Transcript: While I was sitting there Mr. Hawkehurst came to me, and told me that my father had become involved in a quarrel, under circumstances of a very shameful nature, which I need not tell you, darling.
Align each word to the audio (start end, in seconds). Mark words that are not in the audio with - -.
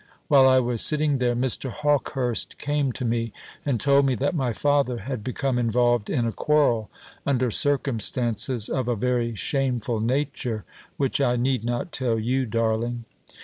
While 0.29 0.49
I 0.49 0.57
was 0.59 0.81
sitting 0.81 1.19
there 1.19 1.35
Mr. 1.35 1.69
Hawkehurst 1.69 2.57
came 2.57 2.91
to 2.93 3.05
me, 3.05 3.33
and 3.63 3.79
told 3.79 4.07
me 4.07 4.15
that 4.15 4.33
my 4.33 4.51
father 4.51 4.97
had 5.01 5.23
become 5.23 5.59
involved 5.59 6.09
in 6.09 6.25
a 6.25 6.31
quarrel, 6.31 6.89
under 7.23 7.51
circumstances 7.51 8.67
of 8.67 8.87
a 8.87 8.95
very 8.95 9.35
shameful 9.35 9.99
nature, 9.99 10.65
which 10.97 11.21
I 11.21 11.35
need 11.35 11.63
not 11.63 11.91
tell 11.91 12.17
you, 12.17 12.47
darling. 12.47 13.05